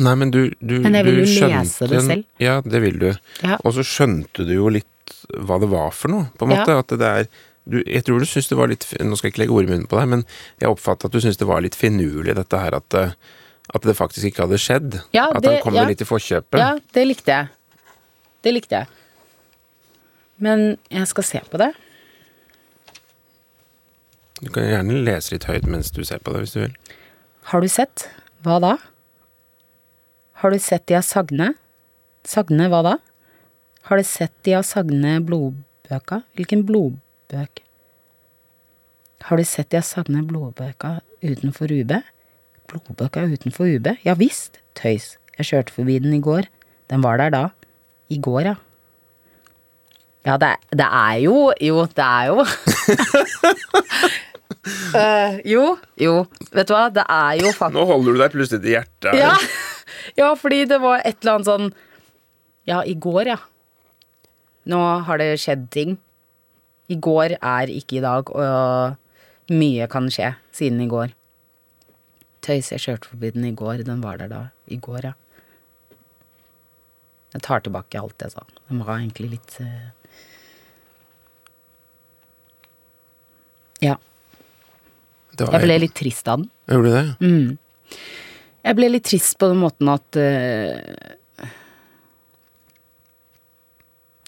Nei, 0.00 0.14
men 0.16 0.30
du, 0.32 0.42
du 0.60 0.78
Men 0.80 0.94
jeg 0.98 1.06
vil 1.08 1.18
du 1.20 1.24
jo 1.24 1.48
lese 1.48 1.88
det 1.90 2.02
selv. 2.06 2.24
Ja, 2.40 2.58
det 2.64 2.80
vil 2.84 2.98
du. 3.00 3.08
Ja. 3.44 3.56
Og 3.64 3.74
så 3.76 3.84
skjønte 3.84 4.44
du 4.48 4.52
jo 4.58 4.68
litt 4.72 4.86
hva 5.36 5.58
det 5.60 5.68
var 5.72 5.90
for 5.96 6.12
noe, 6.12 6.28
på 6.38 6.46
en 6.46 6.52
Ja. 6.54 6.60
måte. 6.62 6.76
At 6.84 6.94
det 7.00 7.08
er 7.08 7.26
du, 7.70 7.82
Jeg 7.84 8.04
tror 8.06 8.20
du 8.22 8.24
syns 8.28 8.48
det 8.48 8.56
var 8.56 8.70
litt 8.72 8.86
Nå 9.04 9.16
skal 9.18 9.28
jeg 9.28 9.34
ikke 9.34 9.42
legge 9.44 9.56
ord 9.56 9.66
i 9.68 9.72
munnen 9.72 9.88
på 9.90 9.98
deg, 10.00 10.08
men 10.08 10.24
jeg 10.62 10.70
oppfatta 10.72 11.08
at 11.10 11.12
du 11.16 11.20
syns 11.20 11.36
det 11.40 11.48
var 11.48 11.60
litt 11.64 11.76
finurlig, 11.76 12.34
dette 12.38 12.60
her 12.60 12.76
at 12.78 12.88
det, 12.94 13.04
at 13.74 13.82
det 13.86 13.96
faktisk 13.98 14.30
ikke 14.30 14.46
hadde 14.46 14.58
skjedd. 14.60 15.00
Ja, 15.16 15.28
at 15.32 15.42
det- 15.44 15.52
han 15.58 15.62
kom 15.64 15.76
ja. 15.76 15.84
litt 15.88 16.00
i 16.00 16.08
forkjøpet. 16.08 16.58
Ja, 16.58 16.72
det 16.96 17.04
likte 17.08 17.30
jeg. 17.36 17.48
Det 18.42 18.52
likte 18.56 18.80
jeg. 18.80 18.88
Men 20.40 20.78
jeg 20.90 21.06
skal 21.10 21.24
se 21.28 21.40
på 21.50 21.58
det. 21.60 21.72
Du 24.40 24.48
kan 24.48 24.64
gjerne 24.64 25.02
lese 25.04 25.34
litt 25.34 25.44
høyt 25.50 25.66
mens 25.68 25.92
du 25.92 26.00
ser 26.06 26.22
på 26.24 26.32
det, 26.32 26.44
hvis 26.44 26.54
du 26.56 26.60
vil. 26.62 26.76
Har 27.52 27.60
du 27.60 27.68
sett? 27.68 28.06
Hva 28.44 28.56
da? 28.62 28.76
Har 30.40 30.54
du 30.54 30.60
sett 30.62 30.86
de 30.88 30.96
av 30.96 31.04
Sagne? 31.04 31.50
Sagne 32.24 32.68
hva 32.72 32.80
da? 32.86 32.94
Har 33.90 34.00
du 34.00 34.06
sett 34.06 34.32
de 34.48 34.54
av 34.56 34.64
Sagne 34.64 35.18
blodbøka? 35.28 36.22
Hvilken 36.38 36.64
blodbøk? 36.68 37.60
Har 39.28 39.36
du 39.36 39.44
sett 39.44 39.68
de 39.74 39.80
av 39.82 39.84
Sagne 39.84 40.24
blodbøka 40.24 40.94
utenfor 41.20 41.68
UB? 41.76 41.92
Blodbøka 42.72 43.26
utenfor 43.28 43.68
UB? 43.76 43.92
Ja 44.06 44.16
visst, 44.16 44.62
tøys. 44.78 45.18
Jeg 45.36 45.50
kjørte 45.52 45.76
forbi 45.76 45.98
den 46.00 46.16
i 46.16 46.24
går. 46.24 46.48
Den 46.88 47.04
var 47.04 47.20
der 47.20 47.36
da. 47.36 47.44
I 48.08 48.16
går, 48.24 48.40
ja. 48.54 48.56
Ja, 50.24 50.34
det, 50.36 50.50
det 50.76 50.84
er 50.84 51.14
jo 51.24 51.52
Jo, 51.64 51.86
det 51.96 52.04
er 52.04 52.26
jo 52.28 52.42
Eh, 54.96 55.40
Jo, 55.52 55.76
jo. 56.00 56.14
Vet 56.52 56.68
du 56.68 56.74
hva, 56.74 56.88
det 56.92 57.04
er 57.08 57.38
jo 57.40 57.52
faktisk 57.54 57.76
Nå 57.78 57.84
holder 57.88 58.16
du 58.16 58.22
deg 58.22 58.32
plutselig 58.34 58.62
til 58.64 58.74
hjertet. 58.76 59.14
ja. 59.18 59.34
ja, 60.20 60.28
fordi 60.38 60.64
det 60.70 60.80
var 60.82 61.02
et 61.04 61.18
eller 61.22 61.38
annet 61.38 61.48
sånn 61.50 61.70
Ja, 62.68 62.80
i 62.86 62.94
går, 62.94 63.30
ja. 63.34 63.38
Nå 64.70 64.80
har 65.06 65.18
det 65.18 65.32
skjedd 65.40 65.68
ting. 65.74 65.96
I 66.90 66.96
går 67.00 67.36
er 67.38 67.70
ikke 67.72 67.96
i 67.98 68.02
dag, 68.04 68.28
og 68.34 69.54
mye 69.54 69.86
kan 69.90 70.10
skje 70.12 70.34
siden 70.54 70.82
i 70.84 70.88
går. 70.90 71.14
Tøys, 72.44 72.68
jeg 72.72 72.82
kjørte 72.84 73.10
forbi 73.12 73.30
den 73.34 73.46
i 73.48 73.54
går. 73.56 73.82
Den 73.86 74.02
var 74.04 74.20
der 74.20 74.28
da. 74.30 74.42
I 74.70 74.76
går, 74.82 75.08
ja. 75.10 75.14
Jeg 77.34 77.42
tar 77.46 77.62
tilbake 77.64 77.98
alt 77.98 78.22
jeg 78.26 78.34
sa. 78.34 78.44
Den 78.68 78.82
var 78.84 78.98
egentlig 79.00 79.30
litt 79.36 79.56
uh... 79.62 79.90
Ja. 83.80 83.96
Det 85.36 85.46
var 85.46 85.54
Jeg 85.58 85.66
ble 85.68 85.78
litt 85.84 85.94
trist 85.94 86.28
av 86.28 86.38
den. 86.42 86.50
Gjorde 86.70 86.90
du 86.90 86.96
det? 86.96 87.06
Mm. 87.20 87.98
Jeg 88.64 88.76
ble 88.76 88.88
litt 88.90 89.04
trist 89.08 89.38
på 89.40 89.48
den 89.52 89.60
måten 89.62 89.88
at 89.88 90.18
uh, 90.20 91.48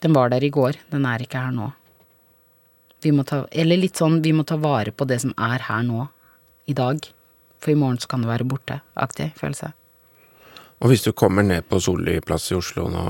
Den 0.02 0.12
var 0.16 0.32
der 0.32 0.42
i 0.42 0.50
går, 0.50 0.78
den 0.90 1.04
er 1.06 1.22
ikke 1.22 1.38
her 1.44 1.52
nå. 1.54 1.68
Vi 3.02 3.12
må 3.14 3.22
ta, 3.26 3.44
eller 3.50 3.78
litt 3.78 3.98
sånn, 3.98 4.20
vi 4.22 4.32
må 4.34 4.42
ta 4.46 4.56
vare 4.62 4.90
på 4.94 5.06
det 5.06 5.20
som 5.22 5.34
er 5.38 5.62
her 5.68 5.84
nå, 5.86 6.08
i 6.70 6.74
dag. 6.74 6.98
For 7.62 7.70
i 7.70 7.78
morgen 7.78 8.00
så 8.02 8.10
kan 8.10 8.24
det 8.24 8.30
være 8.30 8.46
borte, 8.50 8.80
aktig 8.98 9.28
følelse. 9.38 9.70
Og 10.82 10.90
hvis 10.90 11.04
du 11.06 11.12
kommer 11.14 11.46
ned 11.46 11.68
på 11.70 11.78
Solli 11.82 12.16
plass 12.26 12.48
i 12.50 12.56
Oslo 12.58 12.88
nå, 12.90 13.04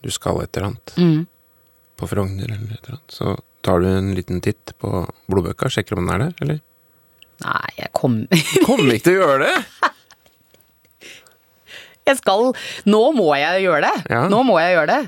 du 0.00 0.08
skal 0.12 0.40
et 0.42 0.56
eller 0.56 0.70
annet, 0.70 0.94
Mm. 0.96 1.26
på 2.00 2.08
Frogner 2.08 2.44
eller 2.48 2.72
et 2.72 2.86
eller 2.88 2.96
annet, 2.96 3.12
så 3.12 3.36
tar 3.62 3.80
du 3.80 3.86
en 3.88 4.14
liten 4.16 4.40
titt 4.40 4.72
på 4.80 5.04
blodbøka, 5.28 5.68
sjekker 5.68 5.98
om 5.98 6.06
den 6.06 6.14
er 6.14 6.24
der, 6.24 6.34
eller? 6.40 6.60
Nei, 7.44 7.68
jeg 7.78 7.90
kommer 8.00 8.26
Kommer 8.66 8.92
ikke 8.94 9.06
til 9.10 9.18
å 9.18 9.26
gjøre 9.26 9.48
det! 9.48 9.56
Jeg 12.10 12.16
skal 12.18 12.50
Nå 12.90 13.00
må 13.16 13.28
jeg 13.38 13.62
gjøre 13.66 13.82
det! 13.86 13.96
Ja. 14.12 14.22
Nå 14.32 14.42
må 14.48 14.58
jeg 14.60 14.74
gjøre 14.76 14.96
det! 14.96 15.02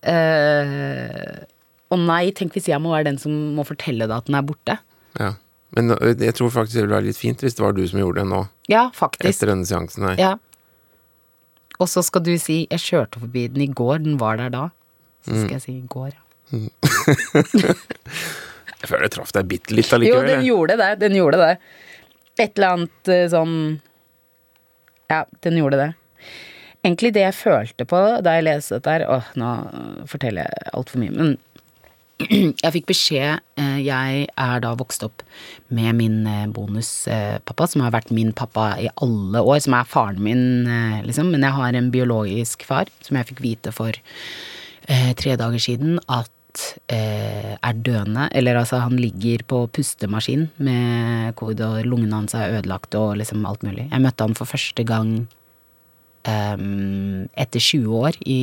Uh, 0.00 1.44
og 1.92 1.98
nei, 2.06 2.30
tenk 2.36 2.54
hvis 2.56 2.68
jeg 2.70 2.80
må 2.80 2.92
være 2.94 3.08
den 3.10 3.18
som 3.20 3.32
må 3.56 3.64
fortelle 3.68 4.06
deg 4.06 4.14
at 4.16 4.28
den 4.30 4.36
er 4.38 4.44
borte. 4.46 4.76
Ja. 5.18 5.32
Men 5.76 5.90
jeg 6.22 6.34
tror 6.38 6.50
faktisk 6.54 6.76
det 6.78 6.84
ville 6.84 6.96
være 6.96 7.08
litt 7.10 7.18
fint 7.18 7.42
hvis 7.44 7.54
det 7.58 7.62
var 7.64 7.74
du 7.76 7.82
som 7.86 7.98
gjorde 8.00 8.22
det 8.22 8.28
nå, 8.30 8.40
Ja, 8.70 8.88
faktisk. 8.94 9.28
etter 9.28 9.50
denne 9.52 9.66
seansen 9.68 10.06
her. 10.08 10.16
Ja. 10.18 10.32
Og 11.80 11.88
så 11.90 12.02
skal 12.06 12.22
du 12.26 12.32
si 12.38 12.66
'jeg 12.70 12.80
kjørte 12.80 13.20
forbi 13.22 13.46
den 13.48 13.62
i 13.62 13.68
går', 13.72 14.02
den 14.04 14.18
var 14.20 14.36
der 14.36 14.50
da. 14.50 14.64
Så 15.24 15.30
Mm. 15.34 15.40
skal 15.42 15.52
jeg 15.56 15.62
si 15.62 15.72
'i 15.72 15.86
går', 15.88 16.14
ja. 16.14 16.22
Føler 18.90 19.06
det 19.06 19.14
traff 19.14 19.32
deg 19.36 19.48
bitte 19.50 19.76
litt 19.76 19.90
Jo, 20.04 20.20
den 20.26 20.44
gjorde 20.46 20.76
det. 20.80 20.90
Den 21.02 21.16
gjorde 21.18 21.40
det. 21.40 21.54
Et 22.40 22.56
eller 22.56 22.76
annet 22.76 23.10
eh, 23.12 23.26
sånn 23.32 23.54
Ja, 25.10 25.24
den 25.44 25.58
gjorde 25.60 25.80
det. 25.80 25.90
egentlig 26.86 27.12
det 27.12 27.26
jeg 27.26 27.36
følte 27.36 27.84
på 27.88 27.98
da 28.24 28.36
jeg 28.38 28.46
leste 28.46 28.78
dette 28.78 28.94
her 28.94 29.06
Åh, 29.10 29.30
nå 29.40 29.48
forteller 30.08 30.46
jeg 30.46 30.74
altfor 30.78 31.02
mye, 31.02 31.12
men 31.12 31.34
jeg 32.62 32.72
fikk 32.76 32.88
beskjed 32.90 33.40
eh, 33.60 33.76
Jeg 33.84 34.26
er 34.30 34.62
da 34.64 34.72
vokst 34.78 35.04
opp 35.04 35.24
med 35.68 35.98
min 35.98 36.18
eh, 36.28 36.46
bonuspappa, 36.52 37.68
som 37.68 37.84
har 37.84 37.94
vært 37.96 38.14
min 38.14 38.32
pappa 38.36 38.72
i 38.80 38.88
alle 39.02 39.42
år, 39.42 39.60
som 39.64 39.76
er 39.76 39.88
faren 39.88 40.20
min, 40.24 40.42
liksom. 41.06 41.30
Men 41.34 41.46
jeg 41.46 41.56
har 41.56 41.76
en 41.78 41.92
biologisk 41.94 42.64
far, 42.68 42.90
som 43.04 43.16
jeg 43.18 43.30
fikk 43.32 43.44
vite 43.44 43.72
for 43.74 43.96
tre 45.20 45.34
dager 45.38 45.60
siden 45.62 46.00
at 46.10 46.30
er 46.90 47.80
døende. 47.86 48.28
Eller 48.36 48.58
altså, 48.60 48.80
han 48.82 48.96
ligger 48.98 49.44
på 49.46 49.64
pustemaskin 49.74 50.48
med 50.58 51.34
covid, 51.38 51.60
og 51.66 51.88
lungene 51.88 52.22
hans 52.22 52.34
er 52.34 52.56
ødelagt 52.58 52.94
og 52.98 53.18
liksom 53.20 53.44
alt 53.46 53.62
mulig. 53.66 53.88
Jeg 53.90 54.04
møtte 54.04 54.26
han 54.26 54.36
for 54.38 54.50
første 54.50 54.84
gang 54.88 55.12
ehm, 56.28 57.28
etter 57.38 57.60
20 57.60 58.00
år, 58.00 58.18
i 58.26 58.40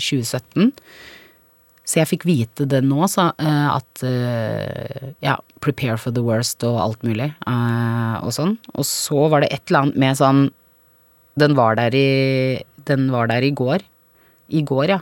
2017. 0.00 0.72
Så 1.82 1.98
jeg 1.98 2.10
fikk 2.12 2.26
vite 2.28 2.66
det 2.70 2.80
nå, 2.86 3.04
så, 3.10 3.32
eh, 3.42 3.68
at 3.74 4.04
eh, 4.06 5.12
ja, 5.24 5.36
prepare 5.64 5.98
for 5.98 6.14
the 6.14 6.22
worst 6.24 6.62
og 6.66 6.78
alt 6.80 7.06
mulig, 7.06 7.32
eh, 7.34 8.16
og 8.22 8.30
sånn. 8.34 8.56
Og 8.76 8.86
så 8.86 9.26
var 9.32 9.42
det 9.42 9.50
et 9.52 9.64
eller 9.66 9.86
annet 9.86 10.02
med 10.04 10.20
sånn 10.20 10.42
Den 11.40 11.54
var 11.56 11.78
der 11.78 11.94
i 11.96 12.60
Den 12.84 13.06
var 13.10 13.26
der 13.30 13.42
i 13.42 13.54
går. 13.56 13.82
I 14.52 14.62
går, 14.68 14.86
ja. 14.92 15.00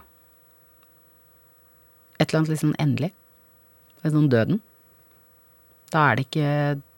Et 2.21 2.29
eller 2.29 2.43
annet 2.43 2.53
litt 2.53 2.63
sånn 2.63 2.77
endelig. 2.83 3.11
Litt 4.05 4.15
sånn 4.15 4.29
døden. 4.33 4.61
Da 5.91 6.11
er 6.11 6.21
det 6.21 6.29
ikke 6.29 6.51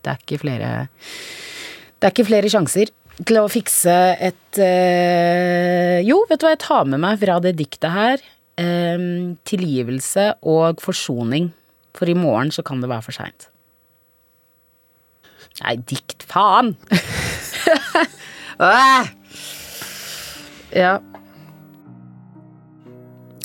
Det 0.03 0.11
er 0.11 0.19
ikke 0.21 0.39
flere 0.43 0.69
Det 1.97 2.05
er 2.05 2.13
ikke 2.13 2.29
flere 2.29 2.51
sjanser 2.53 2.91
til 3.23 3.39
å 3.41 3.49
fikse 3.53 3.95
et 4.25 4.61
øh, 4.61 5.99
Jo, 6.05 6.23
vet 6.29 6.41
du 6.41 6.47
hva 6.47 6.55
jeg 6.55 6.63
tar 6.65 6.89
med 6.89 7.01
meg 7.05 7.19
fra 7.21 7.39
det 7.45 7.55
diktet 7.61 7.93
her? 7.93 8.25
Um, 8.61 9.39
tilgivelse 9.49 10.27
og 10.49 10.81
forsoning. 10.85 11.51
For 11.97 12.09
i 12.09 12.17
morgen 12.17 12.53
så 12.53 12.65
kan 12.65 12.83
det 12.83 12.91
være 12.91 13.05
for 13.07 13.17
seint. 13.17 13.49
Nei, 15.63 15.77
dikt, 15.89 16.25
faen! 16.29 16.75
Ja. 20.73 21.01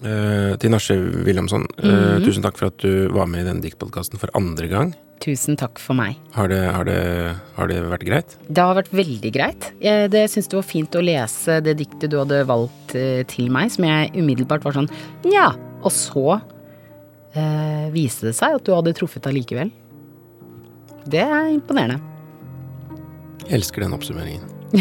Eh, 0.06 0.54
til 0.62 0.70
Nasje 0.70 0.94
Wilhelmsson, 1.26 1.64
eh, 1.82 2.20
tusen 2.22 2.44
takk 2.46 2.60
for 2.60 2.70
at 2.70 2.78
du 2.84 3.08
var 3.10 3.26
med 3.26 3.42
i 3.42 3.48
denne 3.48 3.64
diktpodkasten 3.64 4.20
for 4.22 4.30
andre 4.38 4.68
gang. 4.70 4.92
Tusen 5.24 5.58
takk 5.58 5.80
for 5.82 5.98
meg. 5.98 6.20
Har 6.36 6.52
det, 6.52 6.60
har, 6.62 6.86
det, 6.86 7.00
har 7.56 7.72
det 7.72 7.80
vært 7.90 8.06
greit? 8.06 8.36
Det 8.46 8.62
har 8.62 8.78
vært 8.78 8.92
veldig 8.94 9.32
greit. 9.34 9.72
Jeg 9.82 10.12
det 10.14 10.28
syns 10.30 10.46
det 10.52 10.60
var 10.60 10.68
fint 10.68 10.94
å 10.94 11.02
lese 11.02 11.58
det 11.66 11.74
diktet 11.80 12.12
du 12.14 12.20
hadde 12.20 12.44
valgt 12.46 12.94
eh, 12.94 13.24
til 13.30 13.50
meg, 13.54 13.72
som 13.74 13.88
jeg 13.88 14.14
umiddelbart 14.14 14.62
var 14.68 14.78
sånn 14.78 14.92
ja. 15.26 15.50
Og 15.82 15.90
så 15.94 16.38
eh, 17.34 17.90
viste 17.94 18.30
det 18.30 18.36
seg 18.38 18.54
at 18.60 18.66
du 18.66 18.76
hadde 18.76 18.94
truffet 18.98 19.26
allikevel. 19.30 19.74
Det 21.08 21.24
er 21.24 21.50
imponerende. 21.50 21.98
Jeg 23.48 23.54
elsker 23.62 23.82
den 23.86 23.96
oppsummeringen. 23.98 24.46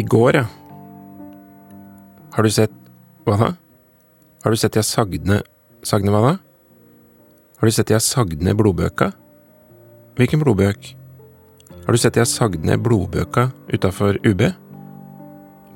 I 0.00 0.02
går, 0.02 0.42
ja. 0.42 0.46
Har 2.36 2.44
du 2.44 2.50
sett 2.52 2.72
Hva 3.24 3.36
da? 3.40 3.54
Har 4.44 4.52
du 4.52 4.60
sett 4.60 4.76
jeg 4.76 4.84
sagne 4.84 5.40
Sagne 5.86 6.12
hva 6.12 6.20
da? 6.20 6.34
Har 7.56 7.70
du 7.70 7.72
sett 7.72 7.88
jeg 7.88 8.04
sagde 8.04 8.36
ned 8.44 8.58
blodbøka? 8.58 9.08
Hvilken 10.18 10.42
blodbøk? 10.42 10.90
Har 11.86 11.94
du 11.94 12.00
sett 12.00 12.18
jeg 12.20 12.28
sagde 12.28 12.60
ned 12.60 12.82
blodbøka 12.84 13.46
utafor 13.72 14.18
UB? 14.28 14.42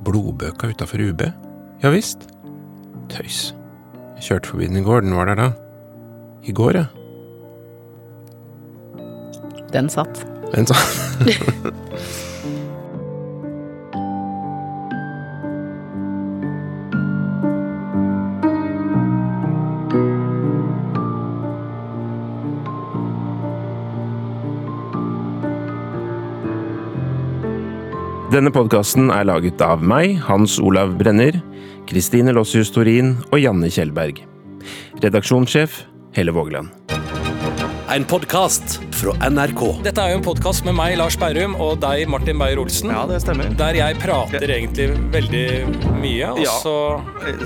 Blodbøka 0.04 0.68
utafor 0.74 1.00
UB? 1.08 1.24
Ja 1.80 1.92
visst. 1.94 2.28
Tøys. 3.08 3.54
Jeg 4.18 4.26
kjørte 4.28 4.52
forbi 4.52 4.68
den 4.68 4.82
i 4.82 4.84
går, 4.84 5.06
den 5.06 5.16
var 5.16 5.30
der 5.30 5.40
da. 5.40 5.48
I 6.44 6.52
går, 6.52 6.82
ja. 6.82 6.86
Den 9.72 9.88
satt. 9.88 10.26
Den 10.52 10.68
sa 10.68 10.76
Denne 28.40 28.54
podkasten 28.56 29.10
er 29.12 29.26
laget 29.28 29.60
av 29.60 29.82
meg, 29.84 30.14
Hans 30.24 30.54
Olav 30.64 30.94
Brenner, 30.96 31.36
Kristine 31.84 32.32
Lossius 32.32 32.72
Torin 32.72 33.10
og 33.28 33.36
Janne 33.36 33.68
Kjellberg. 33.68 34.22
Redaksjonssjef 35.04 35.82
Helle 36.16 36.32
Vågeland. 36.32 36.79
En 37.90 38.04
podkast 38.06 38.76
fra 38.94 39.12
NRK. 39.30 39.62
Dette 39.82 39.98
er 40.04 40.12
jo 40.12 40.18
en 40.20 40.22
podkast 40.24 40.62
med 40.66 40.76
meg, 40.78 40.92
Lars 41.00 41.16
Berrum, 41.18 41.56
og 41.58 41.80
deg, 41.82 42.04
Martin 42.10 42.38
Beyer-Olsen. 42.38 42.92
Ja, 42.94 43.02
det 43.10 43.18
stemmer. 43.24 43.48
Der 43.58 43.74
jeg 43.80 43.96
prater 43.98 44.44
egentlig 44.54 44.86
veldig 45.10 45.42
mye, 45.98 46.28
og 46.30 46.38
Ja. 46.44 46.52
så 46.62 46.74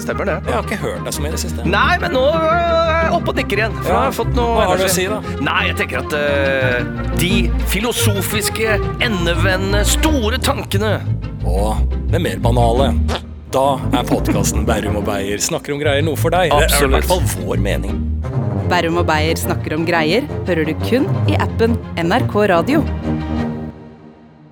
Stemmer 0.00 0.24
det. 0.28 0.37
Jeg 0.44 0.52
har 0.54 0.62
ikke 0.62 0.76
hørt 0.83 1.04
deg 1.04 1.12
så 1.14 1.20
mye 1.22 1.28
i 1.28 1.30
det 1.33 1.40
siste. 1.40 1.64
Nei, 1.64 1.96
men 1.98 2.12
nå 2.12 2.24
er 2.35 3.04
jeg 3.04 3.12
oppe 3.12 3.28
og 3.28 3.37
nikker 3.37 3.57
igjen. 3.57 3.72
For 3.83 3.88
Ja. 3.88 3.94
jeg 3.94 4.04
har 4.04 4.12
fått 4.12 4.35
noe 4.35 4.54
Hva 4.57 4.66
har 4.66 4.76
du 4.76 4.83
å 4.83 4.87
energi. 4.87 4.94
si, 4.94 5.07
da? 5.07 5.20
Nei, 5.40 5.66
jeg 5.68 5.76
tenker 5.76 5.98
at 5.98 6.12
eh, 6.12 6.85
de 7.16 7.50
filosofiske, 7.66 8.80
endevendende, 9.00 9.85
store 9.87 10.38
tankene 10.38 11.00
Og 11.46 11.76
det 12.11 12.20
mer 12.20 12.37
banale. 12.38 12.94
Da 13.50 13.76
er 13.92 14.02
podkasten 14.04 14.66
Berrum 14.66 14.96
og 14.96 15.04
Beyer 15.04 15.38
snakker 15.38 15.72
om 15.74 15.80
greier 15.80 16.02
noe 16.02 16.16
for 16.16 16.28
deg. 16.30 16.50
Det 16.50 16.59
er 16.59 16.61
i 16.61 16.64
Absolutt. 16.64 16.90
hvert 16.90 17.04
fall 17.04 17.44
vår 17.46 17.57
mening. 17.61 18.13
Berrum 18.70 19.00
og 19.03 19.09
Beyer 19.09 19.38
snakker 19.38 19.77
om 19.77 19.85
greier 19.88 20.24
hører 20.48 20.68
du 20.68 20.74
kun 20.87 21.09
i 21.31 21.37
appen 21.40 21.77
NRK 22.00 22.37
Radio. 22.53 22.85